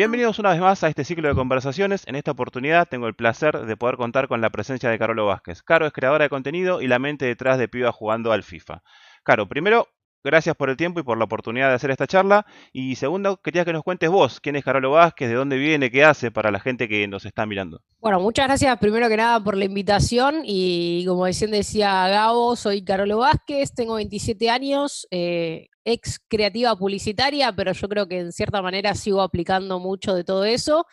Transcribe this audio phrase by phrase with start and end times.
[0.00, 2.06] bienvenidos una vez más a este ciclo de conversaciones.
[2.06, 5.62] En esta oportunidad tengo el placer de poder contar con la presencia de Carolo Vázquez.
[5.62, 8.82] Caro es creadora de contenido y la mente detrás de Piba jugando al FIFA.
[9.22, 9.88] Caro, primero,
[10.24, 12.46] gracias por el tiempo y por la oportunidad de hacer esta charla.
[12.72, 16.02] Y segundo, quería que nos cuentes vos, quién es Carolo Vázquez, de dónde viene, qué
[16.02, 17.82] hace para la gente que nos está mirando.
[17.98, 23.18] Bueno, muchas gracias primero que nada por la invitación y como decía Gabo, soy Carolo
[23.18, 28.94] Vázquez, tengo 27 años, eh, ex creativa publicitaria, pero yo creo que en cierta manera
[28.94, 30.86] sigo aplicando mucho de todo eso.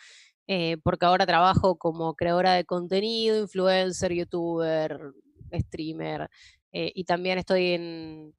[0.50, 4.98] Eh, porque ahora trabajo como creadora de contenido, influencer, youtuber,
[5.52, 6.30] streamer,
[6.72, 8.32] eh, y también estoy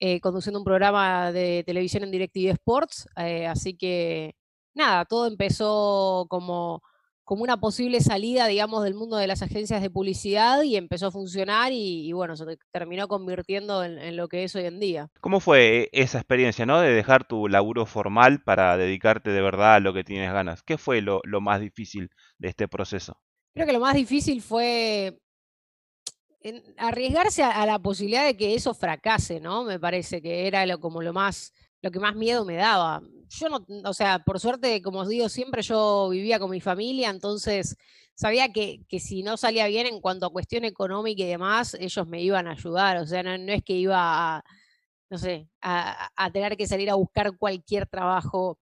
[0.00, 4.34] eh, conduciendo un programa de televisión en DirecTV Sports, así que
[4.74, 6.82] nada, todo empezó como,
[7.30, 11.12] como una posible salida, digamos, del mundo de las agencias de publicidad y empezó a
[11.12, 15.10] funcionar y, bueno, se terminó convirtiendo en, lo que es hoy en día.
[15.20, 16.80] ¿Cómo fue esa experiencia, ¿no?
[16.80, 20.64] De dejar tu laburo formal para dedicarte de verdad a lo que tienes ganas.
[20.64, 23.16] ¿Qué fue lo más difícil de este proceso?
[23.54, 25.16] Creo que lo más difícil fue
[26.78, 29.62] arriesgarse a, la posibilidad de que eso fracase, ¿no?
[29.62, 33.00] Me parece que era lo, como lo más, lo que más miedo me daba.
[33.30, 37.10] Yo no, o sea, por suerte, como os digo siempre, yo vivía con mi familia,
[37.10, 37.76] entonces
[38.14, 42.06] sabía que, que si no salía bien en cuanto a cuestión económica y demás, ellos
[42.08, 42.96] me iban a ayudar.
[42.98, 44.44] O sea, no, es que iba a,
[45.10, 48.58] no sé, a, a tener que salir a buscar cualquier trabajo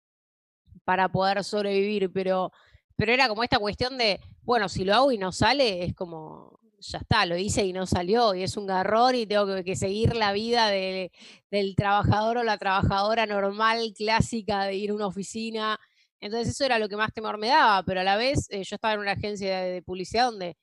[0.85, 2.53] para poder sobrevivir, pero,
[2.97, 6.61] pero era como esta cuestión de, bueno, si lo hago y no sale, es como,
[6.81, 10.15] ya está, lo hice y no salió, y es un garrón y tengo que, seguir
[10.17, 15.79] la vida del trabajador o la trabajadora normal, clásica, de ir a una oficina.
[16.21, 18.75] Entonces eso era lo que más temor me daba, pero a la vez eh, yo
[18.77, 20.57] estaba en una agencia de, publicidad donde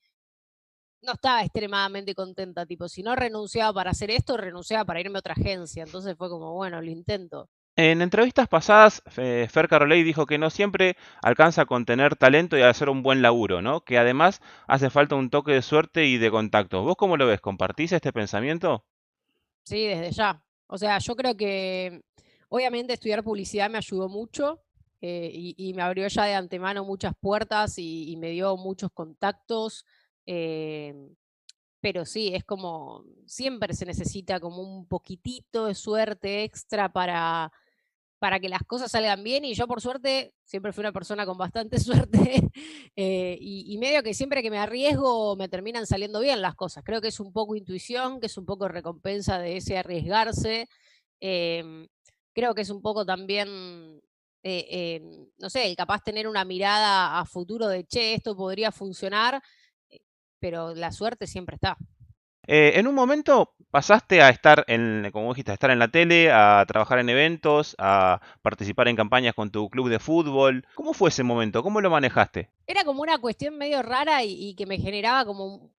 [1.02, 5.20] no estaba extremadamente contenta, tipo, si no renunciaba para hacer esto, renunciaba para irme a
[5.20, 5.84] otra agencia.
[5.84, 7.50] Entonces fue como, bueno, lo intento.
[7.78, 12.88] En entrevistas pasadas, Fer Carolei dijo que no siempre alcanza con tener talento y hacer
[12.90, 13.82] un buen laburo, ¿no?
[13.82, 16.84] Que además hace falta un toque de suerte y de contacto.
[16.84, 17.42] ¿Vos cómo lo ves?
[17.42, 18.86] ¿Compartís este pensamiento?
[19.64, 20.42] Sí, desde ya.
[20.68, 22.02] O sea, yo creo que
[22.48, 24.62] obviamente estudiar publicidad me ayudó mucho
[25.02, 29.86] eh, y, me abrió ya de antemano muchas puertas y, me dio muchos contactos.
[30.26, 31.10] Eh,
[31.82, 37.52] pero sí, es como, siempre se necesita como un poquitito de suerte extra para,
[38.26, 41.38] para que las cosas salgan bien y yo por suerte siempre fui una persona con
[41.38, 42.50] bastante suerte
[42.96, 46.84] eh, y, medio que siempre que me arriesgo me terminan saliendo bien las cosas.
[46.84, 50.68] Creo que es un poco intuición, que es un poco recompensa de ese arriesgarse.
[51.20, 51.88] Em,
[52.34, 54.02] creo que es un poco también,
[54.42, 58.72] eh, em, no sé, el capaz tener una mirada a futuro de, che, esto podría
[58.72, 59.40] funcionar,
[59.92, 60.00] eh,
[60.40, 61.78] pero la suerte siempre está.
[62.48, 66.64] En un momento pasaste a estar en, como dijiste, a estar en la tele, a
[66.66, 70.66] trabajar en eventos, a participar en campañas con tu club de fútbol.
[70.76, 71.62] ¿Cómo fue ese momento?
[71.62, 72.50] ¿Cómo lo manejaste?
[72.68, 75.72] Era como una cuestión medio rara y, que me generaba como,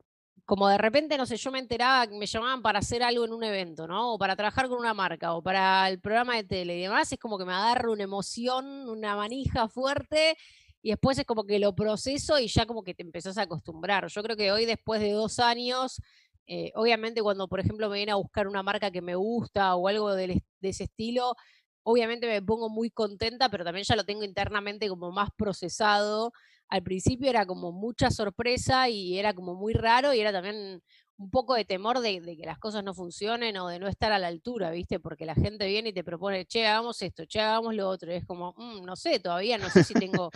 [0.44, 3.32] como de repente, no sé, yo me enteraba que me llamaban para hacer algo en
[3.32, 4.12] un evento, ¿no?
[4.12, 7.10] O para trabajar con una marca, o para el programa de tele y demás.
[7.10, 10.36] Es como que me agarra una emoción, una manija fuerte
[10.82, 14.06] y después es como que lo proceso y ya como que te empezás a acostumbrar.
[14.06, 16.00] Yo creo que hoy, después de dos años,
[16.46, 19.88] eh, obviamente cuando, por ejemplo, me viene a buscar una marca que me gusta o
[19.88, 21.34] algo de, ese estilo,
[21.82, 26.32] obviamente me pongo muy contenta, pero también ya lo tengo internamente como más procesado.
[26.68, 30.82] Al principio era como mucha sorpresa y era como muy raro y era también
[31.18, 34.18] un poco de temor de, que las cosas no funcionen o de no estar a
[34.18, 35.00] la altura, ¿viste?
[35.00, 38.12] Porque la gente viene y te propone, che, hagamos esto, che, hagamos lo otro.
[38.12, 40.30] Y es como, mm, no sé, todavía no sé si tengo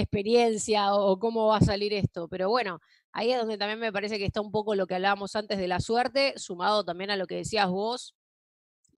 [0.00, 2.28] experiencia o, cómo va a salir esto.
[2.28, 2.80] Pero bueno,
[3.12, 5.68] ahí es donde también me parece que está un poco lo que hablábamos antes de
[5.68, 8.14] la suerte, sumado también a lo que decías vos,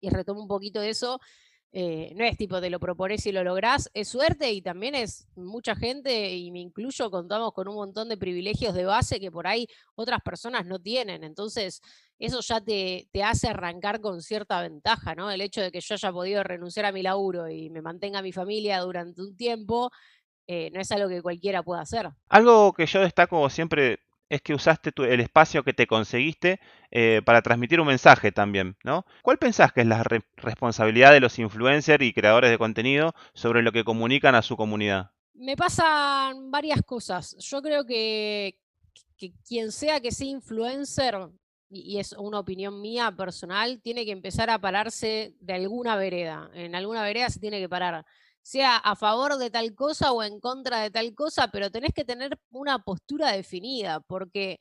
[0.00, 1.20] y retomo un poquito de eso.
[1.70, 5.28] Eh, no es tipo te lo propones y lo lográs, es suerte y también es
[5.36, 9.46] mucha gente, y me incluyo, contamos con un montón de privilegios de base que por
[9.46, 11.24] ahí otras personas no tienen.
[11.24, 11.82] Entonces,
[12.18, 15.30] eso ya te, te, hace arrancar con cierta ventaja, ¿no?
[15.30, 18.32] El hecho de que yo haya podido renunciar a mi laburo y me mantenga mi
[18.32, 19.90] familia durante un tiempo,
[20.50, 22.08] eh, no es algo que cualquiera pueda hacer.
[22.30, 24.00] Algo que yo destaco siempre
[24.30, 26.58] es que usaste el espacio que te conseguiste
[26.90, 29.04] eh, para transmitir un mensaje también, ¿no?
[29.22, 30.02] ¿Cuál pensás que es la
[30.36, 35.10] responsabilidad de los influencers y creadores de contenido sobre lo que comunican a su comunidad?
[35.34, 37.36] Me pasan varias cosas.
[37.38, 38.58] Yo creo que,
[39.46, 41.14] quien sea que sea influencer,
[41.70, 46.50] y es una opinión mía personal, tiene que empezar a pararse de alguna vereda.
[46.54, 48.04] En alguna vereda se tiene que parar
[48.48, 52.02] sea a favor de tal cosa o en contra de tal cosa, pero tenés que
[52.02, 54.58] tener una postura definida, porque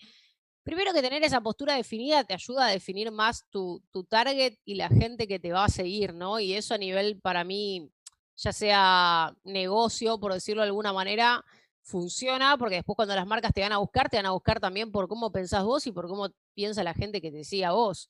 [0.62, 4.90] primero que tener esa postura definida te ayuda a definir más tu, target y la
[4.90, 6.42] gente que te va a seguir, ¿no?
[6.42, 7.90] Y eso a nivel, para mí,
[8.36, 11.46] ya sea negocio, por decirlo de alguna manera,
[11.82, 14.92] funciona, porque después cuando las marcas te van a buscar, te van a buscar también
[14.92, 18.10] por cómo pensás vos y por cómo piensa la gente que te siga vos.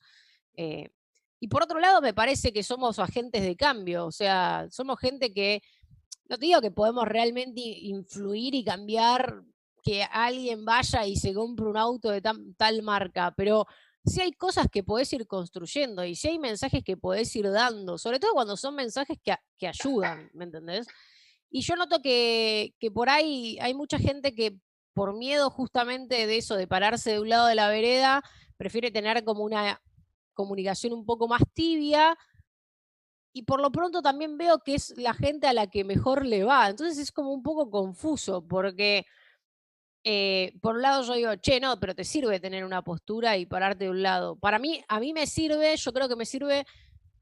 [0.56, 0.90] Eh,
[1.40, 5.34] y por otro lado, me parece que somos agentes de cambio, o sea, somos gente
[5.34, 5.62] que,
[6.30, 9.44] no te digo que podemos realmente influir y cambiar
[9.84, 12.22] que alguien vaya y se compre un auto de
[12.58, 13.66] tal marca, pero
[14.04, 17.98] sí hay cosas que podés ir construyendo y sí hay mensajes que podés ir dando,
[17.98, 20.88] sobre todo cuando son mensajes que, que ayudan, ¿me entendés?
[21.50, 24.58] Y yo noto que, que por ahí hay mucha gente que
[24.94, 28.24] por miedo justamente de eso, de pararse de un lado de la vereda,
[28.58, 29.80] prefiere tener como una
[30.38, 32.18] comunicación un poco más tibia.
[33.34, 36.44] Y por lo pronto también veo que es la gente a la que mejor le
[36.44, 36.70] va.
[36.70, 39.06] Entonces es como un poco confuso, porque
[40.04, 43.46] eh, por un lado yo digo, che, no, pero te sirve tener una postura y
[43.46, 44.38] pararte de un lado.
[44.38, 46.66] Para mí, a mí me sirve, yo creo que me sirve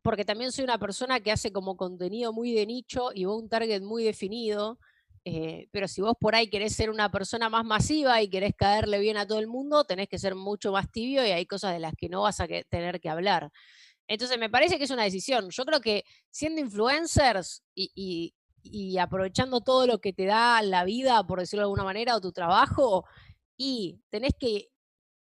[0.03, 3.49] porque también soy una persona que hace como contenido muy de nicho y va un
[3.49, 4.77] target muy definido.
[5.27, 8.99] Eh, pero si vos por ahí querés ser una persona más masiva y querés caerle
[8.99, 11.79] bien a todo el mundo, tenés que ser mucho más tibio y hay cosas de
[11.79, 13.51] las que no vas a tener que hablar.
[14.07, 15.49] Entonces me parece que es una decisión.
[15.49, 18.33] Yo creo que siendo influencers y,
[18.99, 22.31] aprovechando todo lo que te da la vida, por decirlo de alguna manera, o tu
[22.31, 23.05] trabajo,
[23.57, 24.69] y tenés que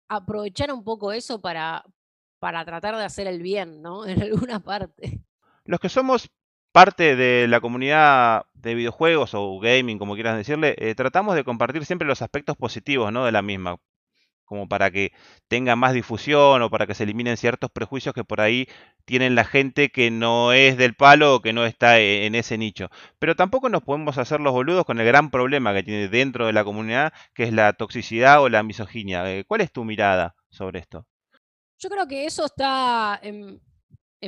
[0.09, 1.85] aprovechar un poco eso para,
[2.39, 4.05] para tratar de hacer el bien, ¿no?
[4.07, 5.23] En alguna parte.
[5.63, 6.29] Los que somos
[6.73, 11.85] parte de la comunidad de videojuegos o gaming, como quieras decirle, eh, tratamos de compartir
[11.85, 13.25] siempre los aspectos positivos ¿no?
[13.25, 13.77] de la misma,
[14.43, 15.13] como para que
[15.47, 18.67] tenga más difusión o para que se eliminen ciertos prejuicios que por ahí
[19.05, 22.57] tienen la gente que no es del palo o que no está e, en ese
[22.57, 22.89] nicho.
[23.19, 26.53] Pero tampoco nos podemos hacer los boludos con el gran problema que tiene dentro de
[26.53, 29.31] la comunidad, que es la toxicidad o la misoginia.
[29.31, 31.05] Eh, ¿Cuál es tu mirada sobre esto?
[31.77, 33.19] Yo creo que eso está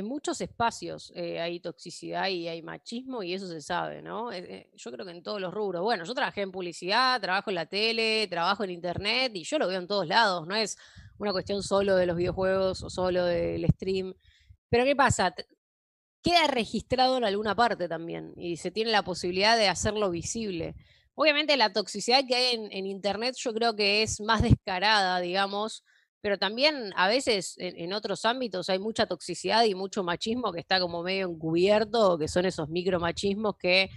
[0.04, 1.12] muchos espacios.
[1.14, 4.30] Eh, hay toxicidad y hay machismo y eso se sabe, ¿no?
[4.30, 5.82] Eh, eh, yo creo que en todos los rubros.
[5.82, 9.68] Bueno, yo trabajé en publicidad, trabajo en la tele, trabajo en internet y yo lo
[9.68, 10.46] veo en todos lados.
[10.46, 10.76] No es
[11.18, 14.14] una cuestión solo de los videojuegos o solo del stream.
[14.68, 15.34] Pero ¿qué pasa?
[16.22, 20.74] Queda registrado en alguna parte también y se tiene la posibilidad de hacerlo visible.
[21.14, 25.82] Obviamente la toxicidad que hay en Internet yo creo que es más descarada, digamos,
[26.20, 30.80] pero también a veces en, otros ámbitos hay mucha toxicidad y mucho machismo que está
[30.80, 33.90] como medio encubierto, que son esos micromachismos que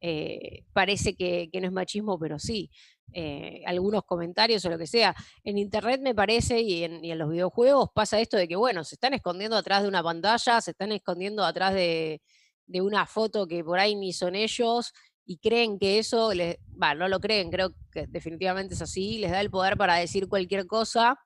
[0.00, 2.70] eh, parece que, no es machismo, pero sí.
[3.12, 5.14] Eh, algunos comentarios o lo que sea.
[5.44, 9.14] En internet me parece y en, los videojuegos pasa esto de que, bueno, se están
[9.14, 12.20] escondiendo atrás de una pantalla, se están escondiendo atrás de,
[12.68, 14.92] una foto que por ahí ni son ellos
[15.24, 16.58] y creen que eso, les,
[16.96, 20.66] no lo creen, creo que definitivamente es así, les da el poder para decir cualquier
[20.66, 21.16] cosa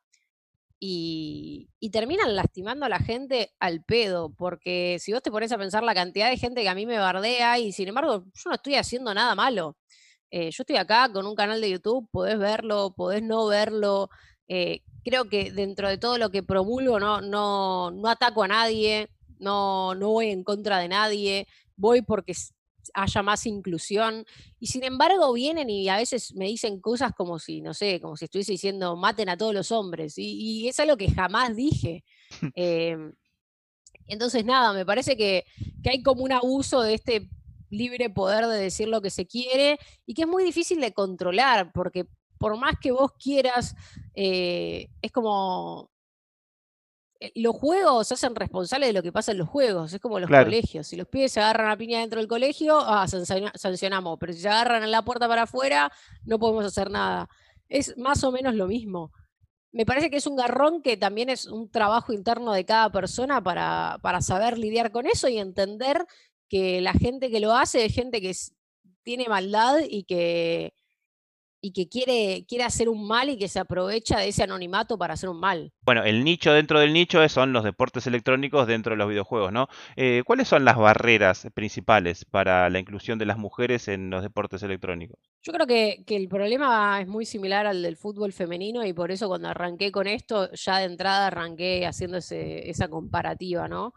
[0.80, 5.82] y, terminan lastimando a la gente al pedo, porque si vos te pones a pensar
[5.82, 8.76] la cantidad de gente que a mí me bardea y sin embargo yo no estoy
[8.76, 9.76] haciendo nada malo.
[10.30, 14.08] Eh, yo estoy acá con un canal de YouTube, podés verlo, podés no verlo.
[14.48, 19.10] Eh, creo que dentro de todo lo que promulgo no, no, no ataco a nadie,
[19.38, 22.34] no, no voy en contra de nadie, voy porque
[22.94, 24.24] haya más inclusión.
[24.58, 28.16] Y sin embargo vienen y a veces me dicen cosas como si, no sé, como
[28.16, 30.14] si estuviese diciendo maten a todos los hombres.
[30.16, 32.04] Y, es algo que jamás dije.
[32.54, 33.12] Em,
[34.06, 35.44] entonces, nada, me parece que,
[35.88, 37.28] hay como un abuso de este
[37.70, 41.72] libre poder de decir lo que se quiere y que es muy difícil de controlar,
[41.72, 42.06] porque
[42.38, 43.76] por más que vos quieras,
[44.14, 45.90] eh, es como
[47.34, 50.30] los juegos se hacen responsables de lo que pasa en los juegos, es como los
[50.30, 50.86] colegios.
[50.86, 54.48] Si los pibes se agarran a piña dentro del colegio, ah, sancionamos, pero si se
[54.48, 55.92] agarran en la puerta para afuera,
[56.24, 57.28] no podemos hacer nada.
[57.68, 59.12] Es más o menos lo mismo.
[59.72, 63.42] Me parece que es un garrón que también es un trabajo interno de cada persona
[63.42, 66.06] para, para saber lidiar con eso y entender
[66.48, 68.34] que la gente que lo hace es gente que
[69.02, 70.72] tiene maldad y que,
[71.60, 75.14] y que quiere, quiere hacer un mal y que se aprovecha de ese anonimato para
[75.14, 75.72] hacer un mal.
[75.82, 79.68] Bueno, el nicho dentro del nicho son los deportes electrónicos dentro de los videojuegos, ¿no?
[79.96, 84.62] Eh, ¿Cuáles son las barreras principales para la inclusión de las mujeres en los deportes
[84.62, 85.18] electrónicos?
[85.42, 89.28] Yo creo que, el problema es muy similar al del fútbol femenino y por eso
[89.28, 93.94] cuando arranqué con esto, ya de entrada arranqué haciendo esa comparativa, ¿no?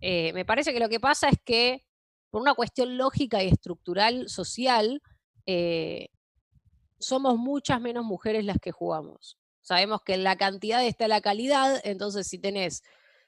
[0.00, 1.84] Eh, me parece que lo que pasa es que
[2.30, 5.00] por una cuestión lógica y estructural social,
[5.46, 6.08] eh,
[7.04, 9.38] somos muchas menos mujeres las que jugamos.
[9.62, 12.82] Sabemos que en la cantidad está la calidad, entonces si tenés,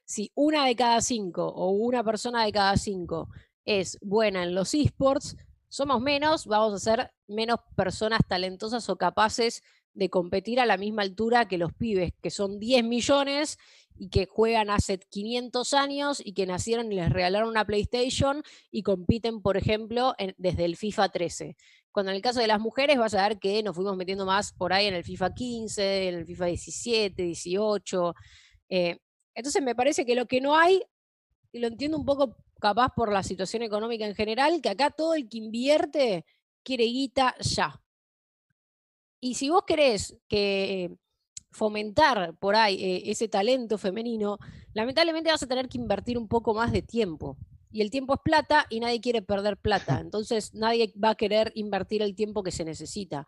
[0.05, 3.29] si una de cada cinco o una persona de cada cinco
[3.65, 5.37] es buena en los esports,
[5.69, 9.63] somos menos, vamos a ser menos personas talentosas o capaces
[9.97, 13.59] de competir a la misma altura que los pibes, que son 10 millones
[13.99, 18.83] y que juegan hace 500 años y que nacieron y les regalaron una PlayStation y
[18.83, 21.57] compiten, por ejemplo, desde el FIFA 13.
[21.91, 24.53] Cuando en el caso de las mujeres vas a ver que nos fuimos metiendo más
[24.53, 28.15] por ahí en el FIFA 15, en el FIFA 17, 18.
[28.69, 28.99] Eh,
[29.35, 30.83] entonces me parece que lo que no hay,
[31.53, 35.15] y lo entiendo un poco capaz por la situación económica en general, que acá todo
[35.15, 36.27] el que invierte
[36.63, 37.81] quiere guita ya.
[39.27, 40.97] Y si vos querés que
[41.51, 44.39] fomentar por ahí eh, ese talento femenino,
[44.73, 47.37] lamentablemente vas a tener que invertir un poco más de tiempo.
[47.73, 49.99] Y el tiempo es plata y nadie quiere perder plata.
[50.01, 53.27] Entonces nadie va a querer invertir el tiempo que se necesita.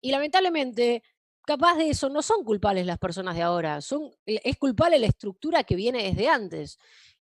[0.00, 1.02] Y lamentablemente,
[1.44, 3.80] capaz de eso no son culpables las personas de ahora.
[3.80, 6.78] Son, es culpable la estructura que viene desde antes.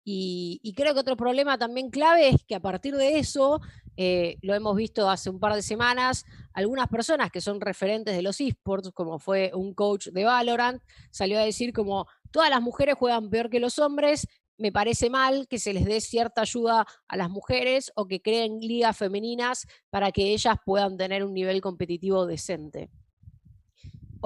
[0.06, 3.61] Y, creo que otro problema también clave es que a partir de eso,
[3.96, 8.23] eh, lo hemos visto hace un par de semanas, algunas personas que son referentes de
[8.23, 12.96] los esports, como fue un coach de Valorant, salió a decir como todas las mujeres
[12.99, 14.26] juegan peor que los hombres,
[14.58, 18.61] me parece mal que se les dé cierta ayuda a las mujeres o que creen
[18.61, 22.90] ligas femeninas para que ellas puedan tener un nivel competitivo decente.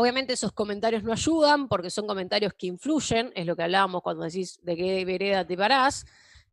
[0.00, 4.22] Obviamente esos comentarios no ayudan porque son comentarios que influyen, es lo que hablábamos cuando
[4.22, 6.06] decís de qué vereda te parás.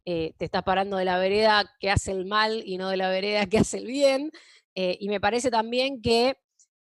[0.04, 3.08] Eh, te estás parando de la vereda que hace el mal y no de la
[3.08, 4.32] vereda que hace el bien.
[4.74, 6.40] Eh, y me parece también que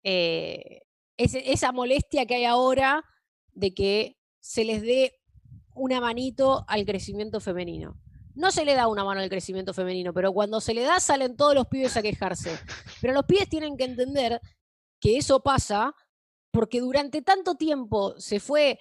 [0.01, 0.81] eh,
[1.15, 3.05] esa molestia que hay ahora
[3.51, 5.13] de que se les dé
[5.75, 8.01] una manito al crecimiento femenino.
[8.33, 11.37] No se le da una mano al crecimiento femenino, pero cuando se le da salen
[11.37, 12.57] todos los pibes a quejarse.
[12.99, 14.41] Pero los pibes tienen que entender
[14.99, 15.93] que eso pasa
[16.51, 18.79] porque durante tanto tiempo se fue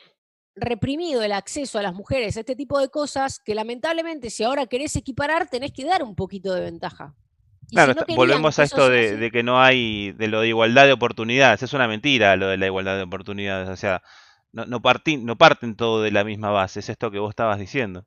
[0.54, 4.66] reprimido el acceso a las mujeres a este tipo de cosas que lamentablemente si ahora
[4.66, 7.14] querés equiparar tenés que dar un poquito de ventaja.
[7.70, 11.72] claro, volvemos a esto de, que no hay, de lo de igualdad de oportunidades, es
[11.74, 14.02] una mentira lo de la igualdad de oportunidades, o sea,
[14.52, 18.06] no, no, no parten todo de la misma base, es esto que vos estabas diciendo.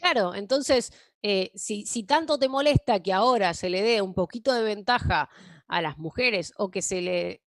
[0.00, 0.92] Claro, entonces,
[1.22, 5.28] eh, si, si tanto te molesta que ahora se le dé un poquito de ventaja
[5.66, 7.42] a las mujeres o que se le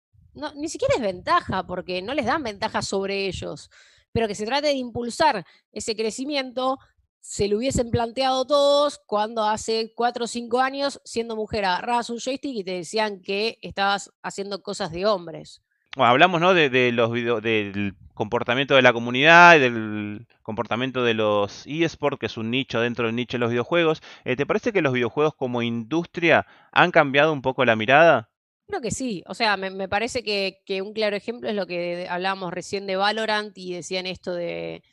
[0.56, 3.70] ni siquiera es ventaja, porque no les dan ventaja sobre ellos,
[4.12, 6.79] pero que se trate de impulsar ese crecimiento,
[7.20, 12.20] se lo hubiesen planteado todos cuando hace cuatro o cinco años, siendo mujer, agarrabas un
[12.20, 15.62] joystick y te decían que estabas haciendo cosas de hombres.
[15.98, 16.53] Hablamos ¿no?
[16.53, 22.51] de, los del comportamiento de la comunidad del comportamiento de los eSports, que es un
[22.51, 24.01] nicho dentro del nicho de los videojuegos.
[24.24, 28.29] Eh, ¿Te parece que los videojuegos como industria han cambiado un poco la mirada?
[28.67, 32.51] Creo que sí, o sea, me, parece que, un claro ejemplo es lo que hablábamos
[32.53, 34.83] recién de Valorant y decían esto de,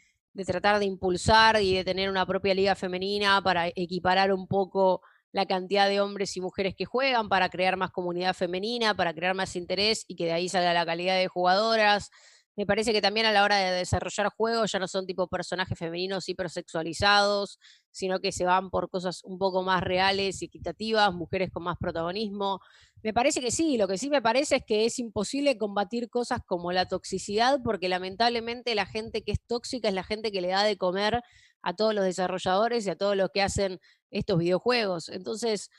[0.47, 5.03] tratar de impulsar y de tener una propia liga femenina para equiparar un poco
[5.33, 9.35] la cantidad de hombres y mujeres que juegan, para crear más comunidad femenina, para crear
[9.35, 12.13] más interés y que de ahí salga la calidad de jugadoras.
[12.57, 15.77] Me parece que también a la hora de desarrollar juegos ya no son tipo personajes
[15.77, 17.59] femeninos hipersexualizados,
[17.91, 21.77] sino que se van por cosas un poco más reales y equitativas, mujeres con más
[21.79, 22.61] protagonismo.
[23.03, 26.41] Me parece que sí, lo que sí me parece es que es imposible combatir cosas
[26.47, 30.49] como la toxicidad, porque lamentablemente la gente que es tóxica es la gente que le
[30.49, 31.23] da de comer
[31.63, 33.81] a todos los desarrolladores y a todos los que hacen
[34.11, 35.09] estos videojuegos.
[35.09, 35.71] Entonces,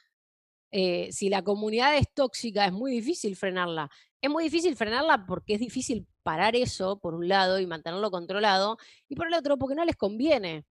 [0.72, 3.89] eh, si la comunidad es tóxica, es muy difícil frenarla.
[4.25, 8.79] Es muy difícil frenarla porque es difícil parar eso, por un lado, y mantenerlo controlado,
[9.08, 10.65] y por el otro, porque no les conviene.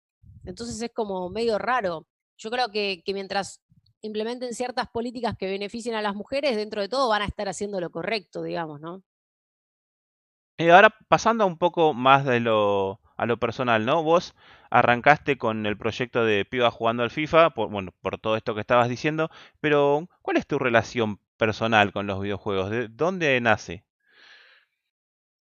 [0.45, 2.05] Entonces es como medio raro.
[2.37, 3.63] Yo creo que, mientras
[4.01, 7.81] implementen ciertas políticas que beneficien a las mujeres, dentro de todo van a estar haciendo
[7.81, 9.05] lo correcto, digamos, ¿no?
[10.59, 14.03] Y ahora pasando un poco más de lo, a lo personal, ¿no?
[14.03, 14.35] Vos
[14.69, 18.63] arrancaste con el proyecto de Piba jugando al FIFA, por, bueno, por todo esto que
[18.63, 19.31] estabas diciendo,
[19.61, 22.71] pero ¿cuál es tu relación personal con los videojuegos?
[22.71, 23.85] ¿De dónde nace?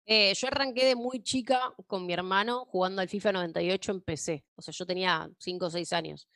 [0.06, 4.44] Eh, yo arranqué de muy chica con mi hermano jugando al FIFA 98 en PC.
[4.54, 6.28] O sea, yo tenía 5 o 6 años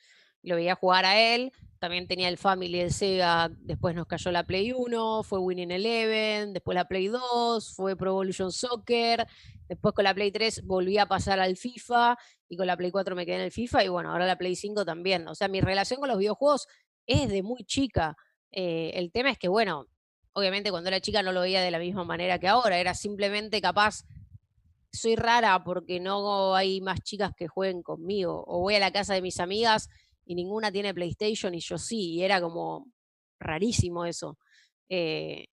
[0.43, 1.51] lo veía jugar a él.
[1.79, 6.51] También tenía el Family, el Sega, después nos cayó la Play 1, fue Winning Eleven,
[6.51, 9.25] después la Play 2, fue Pro Evolution Soccer,
[9.69, 12.17] después con la Play 3 volví a pasar al FIFA
[12.49, 14.57] y con la Play 4 me quedé en el FIFA y bueno, ahora la Play
[14.57, 15.25] 5 también.
[15.29, 16.67] O sea, mi relación con los videojuegos
[17.05, 18.17] es de muy chica.
[18.51, 19.87] Eh, el tema es que, bueno,
[20.33, 23.61] obviamente cuando era chica no lo veía de la misma manera que ahora, era simplemente
[23.61, 24.03] capaz
[24.91, 28.43] soy rara porque no hay más chicas que jueguen conmigo.
[28.47, 29.89] O voy a la casa de mis amigas
[30.25, 32.87] y ninguna tiene PlayStation y yo sí, y era como
[33.39, 34.37] rarísimo eso.
[34.89, 35.47] Eh,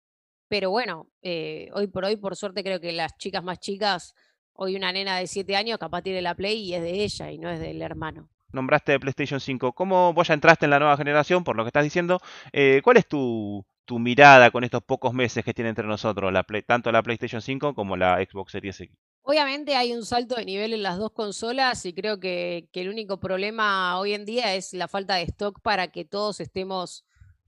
[0.48, 4.14] pero bueno, eh, hoy por hoy, por suerte, creo que las chicas más chicas,
[4.54, 7.38] hoy una nena de 7 años capaz tiene la Play y es de ella y
[7.38, 8.30] no es del hermano.
[8.52, 9.72] Nombraste PlayStation 5.
[9.72, 12.20] ¿Cómo vos ya entraste en la nueva generación, por lo que estás diciendo?
[12.52, 16.44] Eh, ¿Cuál es tu, tu mirada con estos pocos meses que tiene entre nosotros, la
[16.66, 18.94] tanto la PlayStation 5 como la Xbox Series X?
[19.22, 23.18] Obviamente hay un salto de nivel en las dos consolas y creo que, el único
[23.18, 27.04] problema hoy en día es la falta de stock para que todos estemos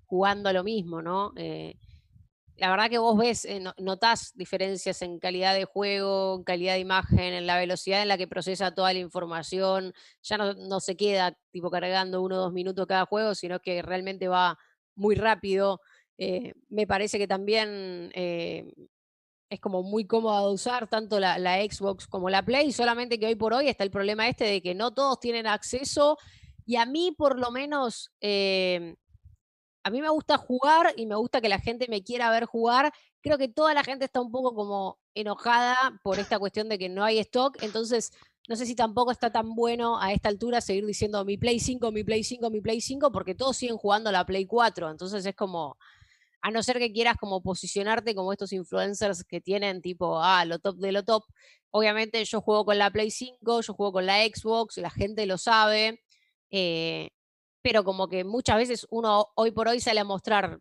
[0.06, 1.32] jugando a lo mismo, ¿no?
[1.36, 1.76] Eh,
[2.58, 6.80] la verdad que vos ves, eh, notás diferencias en calidad de juego, en calidad de
[6.80, 9.94] imagen, en la velocidad en la que procesa toda la información.
[10.22, 14.28] Ya no, se queda tipo cargando uno o dos minutos cada juego, sino que realmente
[14.28, 14.58] va
[14.94, 15.80] muy rápido.
[16.18, 18.10] Eh, me parece que también
[19.50, 23.34] es como muy cómoda de usar, tanto la, Xbox como la Play, solamente que hoy
[23.34, 26.18] por hoy está el problema este de que no todos tienen acceso
[26.66, 28.96] y a mí por lo menos, eh,
[29.88, 32.92] a mí me gusta jugar y me gusta que la gente me quiera ver jugar.
[33.22, 36.90] Creo que toda la gente está un poco como enojada por esta cuestión de que
[36.90, 38.12] no hay stock, entonces
[38.48, 41.90] no sé si tampoco está tan bueno a esta altura seguir diciendo mi Play 5,
[41.90, 45.34] mi Play 5, mi Play 5, porque todos siguen jugando la Play 4, entonces es
[45.34, 45.78] como
[46.42, 50.58] a no ser que quieras como posicionarte como estos influencers que tienen tipo, ah, lo
[50.58, 51.24] top de lo top.
[51.70, 55.38] Obviamente yo juego con la Play 5, yo juego con la Xbox, la gente lo
[55.38, 56.02] sabe,
[56.50, 57.10] eh,
[57.62, 60.60] pero como que muchas veces uno hoy por hoy sale a mostrar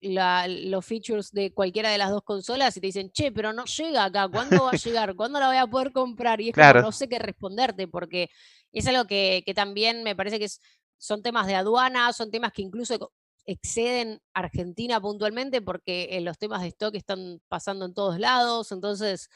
[0.00, 4.04] los features de cualquiera de las dos consolas y te dicen, che, pero no llega
[4.04, 5.14] acá, ¿cuándo va a llegar?
[5.14, 6.40] ¿Cuándo la voy a poder comprar?
[6.40, 8.28] Y es como no sé qué responderte, porque
[8.72, 10.60] es algo que, que también me parece que es,
[10.98, 13.12] son temas de aduana, son temas que incluso
[13.44, 19.28] exceden Argentina puntualmente porque eh, los temas de stock están pasando en todos lados, entonces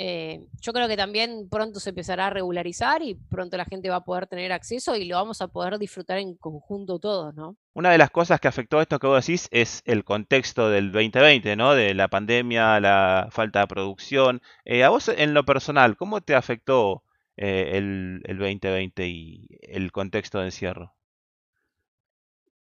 [0.00, 3.96] eh, yo creo que también pronto se empezará a regularizar y pronto la gente va
[3.96, 7.56] a poder tener acceso y lo vamos a poder disfrutar en conjunto todos, ¿no?
[7.74, 11.56] Una de las cosas que afectó esto que vos decís es el contexto del 2020,
[11.56, 11.74] ¿no?
[11.74, 14.40] De la pandemia, la falta de producción.
[14.64, 17.02] Eh, a vos en lo personal, ¿cómo te afectó
[17.36, 20.94] el, el 2020 y el contexto de encierro?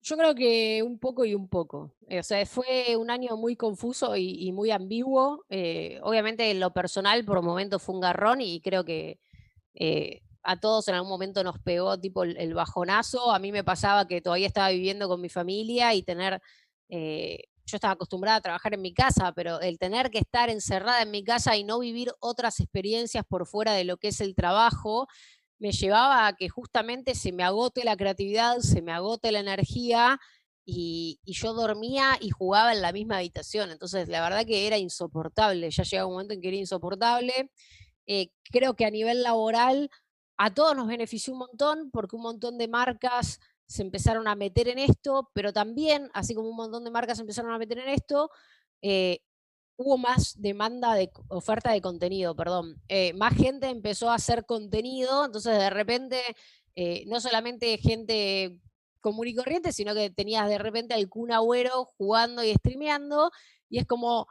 [0.05, 1.95] Yo creo que un poco y un poco.
[2.07, 5.43] Eh, o sea, fue un año muy confuso y, muy ambiguo.
[5.49, 9.19] Eh, obviamente, en lo personal, por momentos fue un garrón y creo que
[9.73, 13.31] eh, a todos en algún momento nos pegó tipo el, bajonazo.
[13.31, 16.39] A mí me pasaba que todavía estaba viviendo con mi familia y tener.
[16.89, 21.09] yo estaba acostumbrada a trabajar en mi casa, pero el tener que estar encerrada en
[21.09, 25.07] mi casa y no vivir otras experiencias por fuera de lo que es el trabajo,
[25.59, 30.19] me llevaba a que justamente se me agote la creatividad, se me agote la energía
[30.65, 33.71] y, yo dormía y jugaba en la misma habitación.
[33.71, 35.69] Entonces, la verdad que era insoportable.
[35.71, 37.51] Ya llegaba un momento en que era insoportable.
[38.07, 39.89] Eh, creo que a nivel laboral
[40.37, 44.67] a todos nos benefició un montón porque un montón de marcas se empezaron a meter
[44.67, 47.89] en esto, pero también, así como un montón de marcas se empezaron a meter en
[47.89, 48.29] esto,
[48.81, 49.19] eh,
[49.77, 52.81] hubo más demanda de oferta de contenido, perdón.
[52.87, 56.21] Eh, más gente empezó a hacer contenido, entonces de repente
[56.75, 58.59] eh, no solamente gente
[59.01, 63.31] común y corriente, sino que tenías de repente al Kun Agüero jugando y streameando,
[63.69, 64.27] y es como,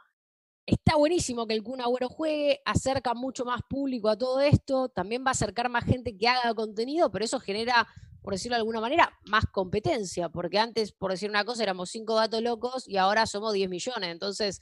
[0.65, 5.23] está buenísimo que el Kun Agüero juegue, acerca mucho más público a todo esto, también
[5.23, 7.87] va a acercar más gente que haga contenido, pero eso genera,
[8.21, 12.15] por decirlo de alguna manera, más competencia, porque antes, por decir una cosa, éramos cinco
[12.15, 14.59] gatos locos y ahora somos 10 millones, entonces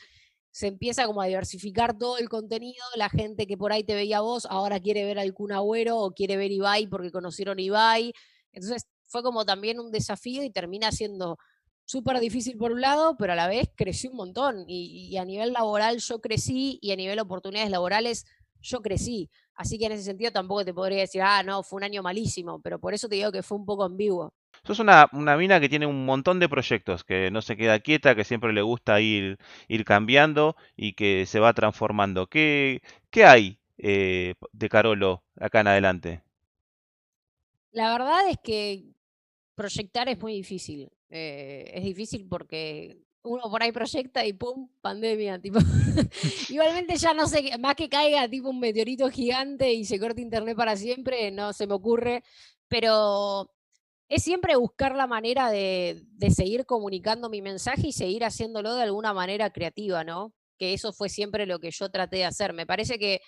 [0.53, 4.21] se empieza como a diversificar todo el contenido, la gente que por ahí te veía
[4.21, 8.13] vos ahora quiere ver al Kun Agüero o quiere ver Ibai porque conocieron Ibai.
[8.51, 11.39] Entonces fue como también un desafío y termina siendo
[11.85, 15.53] súper difícil por un lado, pero a la vez crecí un montón y, a nivel
[15.53, 18.25] laboral yo crecí y a nivel oportunidades laborales
[18.61, 19.31] yo crecí.
[19.55, 22.61] Así que en ese sentido tampoco te podría decir, ah, no, fue un año malísimo,
[22.61, 24.35] pero por eso te digo que fue un poco ambiguo.
[24.65, 28.15] Sos una, una, mina que tiene un montón de proyectos, que no se queda quieta,
[28.15, 32.27] que siempre le gusta ir, ir cambiando y que se va transformando.
[32.27, 36.23] ¿Qué, qué hay eh, de Carolo acá en adelante?
[37.73, 38.85] La verdad es que
[39.55, 40.89] proyectar es muy difícil.
[41.09, 45.59] Eh, es difícil porque uno por ahí proyecta y pum, pandemia, tipo.
[46.49, 50.55] Igualmente ya no sé, más que caiga tipo un meteorito gigante y se corte internet
[50.55, 52.23] para siempre, no se me ocurre,
[52.67, 53.49] pero
[54.13, 59.11] es siempre buscar la manera de, seguir comunicando mi mensaje y seguir haciéndolo de alguna
[59.11, 60.33] manera creativa, ¿no?
[60.59, 62.53] Que eso fue siempre lo que yo traté de hacer.
[62.53, 63.21] Me parece que,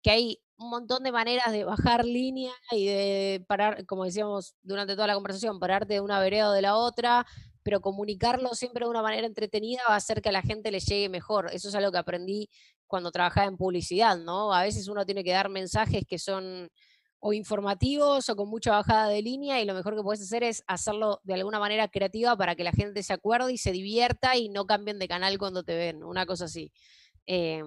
[0.00, 4.94] que hay un montón de maneras de bajar línea y de parar, como decíamos durante
[4.94, 7.26] toda la conversación, pararte de una vereda o de la otra,
[7.64, 10.78] pero comunicarlo siempre de una manera entretenida va a hacer que a la gente le
[10.78, 11.50] llegue mejor.
[11.52, 12.48] Eso es algo que aprendí
[12.86, 14.54] cuando trabajaba en publicidad, ¿no?
[14.54, 16.70] A veces uno tiene que dar mensajes que son
[17.20, 20.62] o informativos o con mucha bajada de línea y lo mejor que puedes hacer es
[20.66, 24.48] hacerlo de alguna manera creativa para que la gente se acuerde y se divierta y
[24.48, 26.70] no cambien de canal cuando te ven, una cosa así.
[27.26, 27.62] Eh,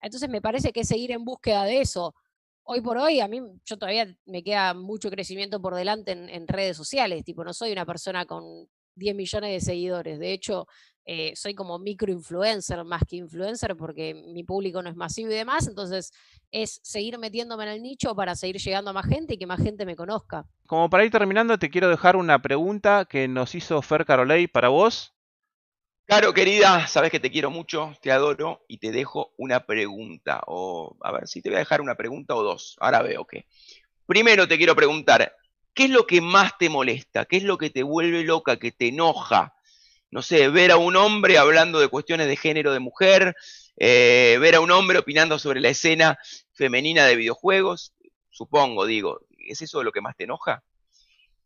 [0.00, 2.14] entonces me parece que seguir en búsqueda de eso.
[2.62, 6.76] Hoy por hoy, a mí, yo todavía me queda mucho crecimiento por delante en, redes
[6.76, 10.18] sociales, tipo, no soy una persona con 10 millones de seguidores.
[10.18, 10.66] De hecho,
[11.08, 15.68] eh, soy como microinfluencer más que influencer porque mi público no es masivo y demás,
[15.68, 16.12] entonces
[16.50, 19.62] es seguir metiéndome en el nicho para seguir llegando a más gente y que más
[19.62, 20.44] gente me conozca.
[20.66, 24.68] Como para ir terminando, te quiero dejar una pregunta que nos hizo Fer Carolei para
[24.68, 25.14] vos.
[26.06, 30.40] Caro, querida, sabes que te quiero mucho, te adoro y te dejo una pregunta.
[30.46, 32.76] O, a ver, si te voy a dejar una pregunta o dos.
[32.80, 33.46] Ahora veo que.
[34.06, 35.32] Primero te quiero preguntar,
[35.74, 37.24] ¿qué es lo que más te molesta?
[37.26, 39.55] ¿Qué es lo que te vuelve loca, que te enoja?
[40.16, 43.36] No sé, ver a un hombre hablando de cuestiones de género de mujer,
[43.76, 46.18] eh, ver a un hombre opinando sobre la escena
[46.54, 47.92] femenina de videojuegos,
[48.30, 50.64] supongo, digo, ¿es eso lo que más te enoja?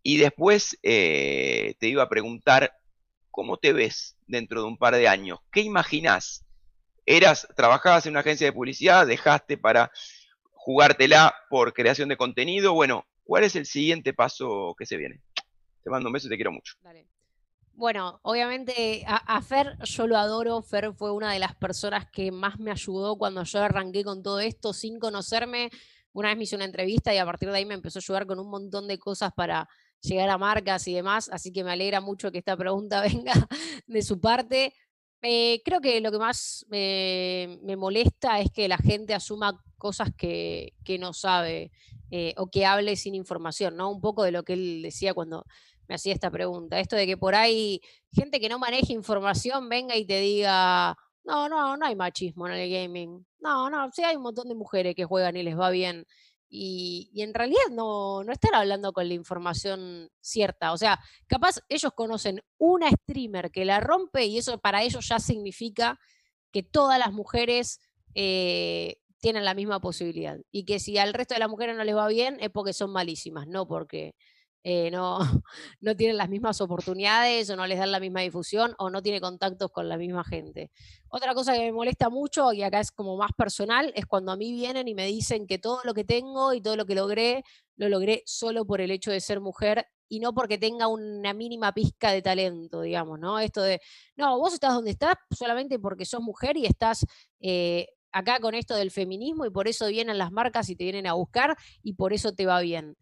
[0.04, 2.72] Y después eh, te iba a preguntar,
[3.32, 5.40] ¿cómo te ves dentro de un par de años?
[5.50, 6.44] ¿Qué imaginás?
[7.06, 9.90] Eras, trabajabas en una agencia de publicidad, dejaste para
[10.52, 12.72] jugártela por creación de contenido.
[12.72, 15.20] Bueno, ¿cuál es el siguiente paso que se viene?
[15.82, 16.74] Te mando un beso y te quiero mucho.
[17.74, 20.62] Bueno, obviamente a, Fer yo lo adoro.
[20.62, 24.40] Fer fue una de las personas que más me ayudó cuando yo arranqué con todo
[24.40, 25.70] esto sin conocerme.
[26.12, 28.26] Una vez me hizo una entrevista y a partir de ahí me empezó a ayudar
[28.26, 29.68] con un montón de cosas para
[30.00, 31.30] llegar a marcas y demás.
[31.32, 33.32] Así que me alegra mucho que esta pregunta venga
[33.86, 34.74] de su parte.
[35.22, 40.74] Eh, creo que lo que más me molesta es que la gente asuma cosas que,
[41.00, 41.72] no sabe
[42.12, 43.90] eh, o que hable sin información, ¿no?
[43.90, 45.44] Un poco de lo que él decía cuando
[45.90, 46.78] me hacía esta pregunta.
[46.78, 47.80] Esto de que por ahí
[48.12, 52.54] gente que no maneje información venga y te diga, no, no, no hay machismo en
[52.54, 53.26] el gaming.
[53.40, 56.06] No, no, sí hay un montón de mujeres que juegan y les va bien.
[56.48, 60.72] Y, en realidad no, no están hablando con la información cierta.
[60.72, 65.18] O sea, capaz ellos conocen una streamer que la rompe y eso para ellos ya
[65.18, 65.98] significa
[66.52, 67.80] que todas las mujeres
[68.14, 70.38] eh, tienen la misma posibilidad.
[70.52, 72.92] Y que si al resto de las mujeres no les va bien es porque son
[72.92, 74.14] malísimas, no porque
[74.62, 75.18] eh, no,
[75.80, 79.20] no tienen las mismas oportunidades o no les dan la misma difusión o no tiene
[79.20, 80.70] contactos con la misma gente.
[81.08, 84.36] Otra cosa que me molesta mucho, y acá es como más personal, es cuando a
[84.36, 87.44] mí vienen y me dicen que todo lo que tengo y todo lo que logré,
[87.76, 91.72] lo logré solo por el hecho de ser mujer y no porque tenga una mínima
[91.72, 93.38] pizca de talento, digamos, ¿no?
[93.38, 93.80] Esto de,
[94.16, 97.06] no, vos estás donde estás solamente porque sos mujer y estás...
[97.40, 101.06] Eh, acá con esto del feminismo y por eso vienen las marcas y te vienen
[101.06, 102.96] a buscar y por eso te va bien.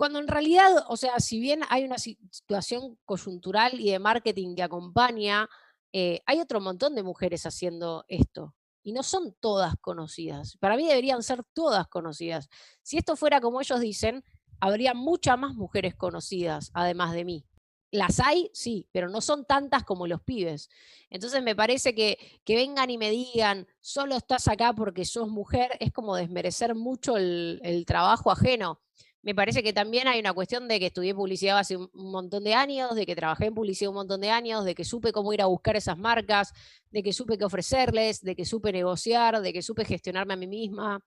[0.00, 4.62] Cuando en realidad, o sea, si bien hay una situación coyuntural y de marketing que
[4.62, 5.46] acompaña,
[5.92, 8.54] eh, hay otro montón de mujeres haciendo esto.
[8.82, 10.56] Y no son todas conocidas.
[10.56, 12.48] Para mí deberían ser todas conocidas.
[12.80, 14.24] Si esto fuera como ellos dicen,
[14.58, 17.44] habría muchas más mujeres conocidas, además de mí.
[17.90, 20.70] Las hay, sí, pero no son tantas como los pibes.
[21.10, 25.76] Entonces me parece que, que vengan y me digan, solo estás acá porque sos mujer,
[25.78, 28.80] es como desmerecer mucho el trabajo ajeno
[29.22, 32.54] me parece que también hay una cuestión de que estudié publicidad hace un montón de
[32.54, 35.42] años, de que trabajé en publicidad un montón de años, de que supe cómo ir
[35.42, 36.52] a buscar esas marcas,
[36.90, 40.46] de que supe qué ofrecerles, de que supe negociar, de que supe gestionarme a mí
[40.46, 41.04] misma.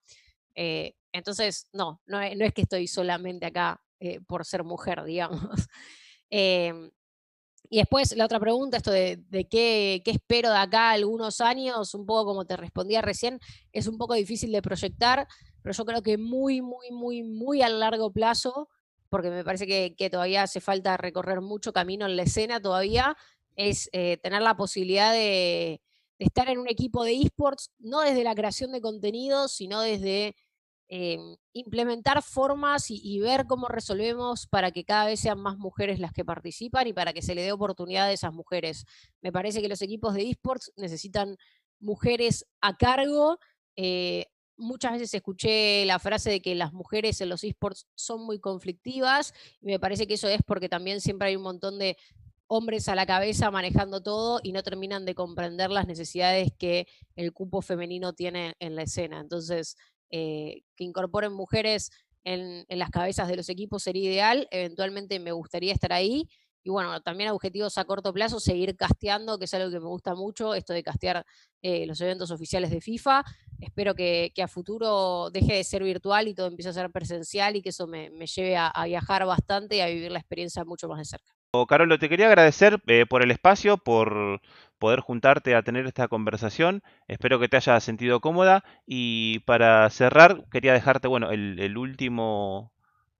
[0.53, 5.67] Eh, entonces, no, no, es que estoy solamente acá eh, por ser mujer, digamos.
[6.29, 6.91] Em,
[7.69, 12.05] y después la otra pregunta, esto de, qué, qué, espero de acá algunos años, un
[12.05, 13.39] poco como te respondía recién,
[13.71, 15.27] es un poco difícil de proyectar
[15.63, 18.69] pero yo creo que muy, muy, muy, muy a largo plazo,
[19.09, 23.15] porque me parece que, todavía hace falta recorrer mucho camino en la escena todavía,
[23.55, 25.81] es eh, tener la posibilidad de,
[26.19, 30.35] estar en un equipo de esports, no desde la creación de contenido, sino desde
[30.89, 31.17] eh,
[31.53, 36.25] implementar formas y, ver cómo resolvemos para que cada vez sean más mujeres las que
[36.25, 38.85] participan y para que se le dé oportunidad a esas mujeres.
[39.21, 41.37] Me parece que los equipos de esports necesitan
[41.79, 43.39] mujeres a cargo.
[43.75, 44.25] Eh,
[44.57, 49.33] muchas veces escuché la frase de que las mujeres en los esports son muy conflictivas
[49.61, 51.97] y me parece que eso es porque también siempre hay un montón de
[52.47, 57.33] hombres a la cabeza manejando todo y no terminan de comprender las necesidades que el
[57.33, 59.19] cupo femenino tiene en la escena.
[59.19, 59.75] Entonces,
[60.11, 61.89] eh, que incorporen mujeres
[62.23, 64.47] en, en las cabezas de los equipos sería ideal.
[64.51, 66.29] Eventualmente me gustaría estar ahí
[66.63, 70.15] y bueno, también objetivos a corto plazo, seguir casteando, que es algo que me gusta
[70.15, 71.25] mucho, esto de castear
[71.61, 73.23] eh, los eventos oficiales de FIFA.
[73.59, 77.61] Espero que, a futuro deje de ser virtual y todo empiece a ser presencial y
[77.61, 81.05] que eso me, lleve a, viajar bastante y a vivir la experiencia mucho más de
[81.05, 81.33] cerca.
[81.67, 84.41] Carolo, te quería agradecer eh, por el espacio, por
[84.79, 86.81] poder juntarte a tener esta conversación.
[87.07, 88.63] Espero que te haya sentido cómoda.
[88.87, 92.72] Y para cerrar, quería dejarte, bueno, el último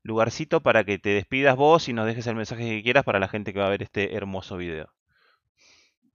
[0.03, 3.29] lugarcito para que te despidas vos y nos dejes el mensaje que quieras para la
[3.29, 4.93] gente que va a ver este hermoso video.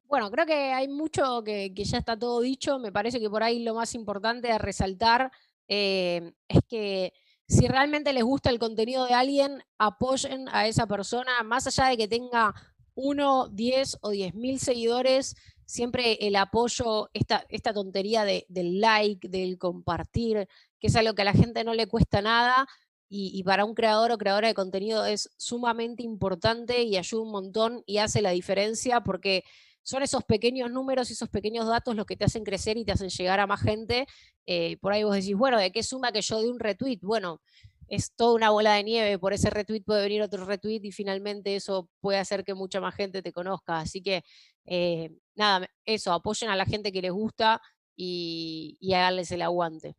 [0.05, 2.79] Bueno, creo que hay mucho que, ya está todo dicho.
[2.79, 5.31] Me parece que por ahí lo más importante de resaltar
[5.69, 7.13] eh, es que
[7.47, 11.97] si realmente les gusta el contenido de alguien, apoyen a esa persona, más allá de
[11.97, 12.55] que tenga
[12.95, 19.29] uno, diez o diez mil seguidores, siempre el apoyo, esta, esta tontería de, del like,
[19.29, 20.49] del compartir,
[20.79, 22.67] que es algo que a la gente no le cuesta nada
[23.11, 27.83] y, para un creador o creadora de contenido es sumamente importante y ayuda un montón
[27.87, 29.45] y hace la diferencia porque
[29.83, 32.93] son esos pequeños números y esos pequeños datos los que te hacen crecer y te
[32.93, 34.07] hacen llegar a más gente.
[34.45, 36.99] Eh, por ahí vos decís, bueno, ¿de qué suma que yo de un retweet?
[37.01, 37.41] Bueno,
[37.89, 41.57] es toda una bola de nieve, por ese retweet puede venir otro retweet y finalmente
[41.57, 43.81] eso puede hacer que mucha más gente te conozca.
[43.81, 44.23] Así que,
[44.67, 47.63] eh, nada, eso, apoyen a la gente que les gusta
[47.97, 49.97] y, y háganles el aguante.